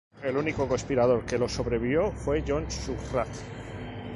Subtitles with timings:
[0.23, 3.29] El único conspirador que lo sobrevivió fue John Surratt.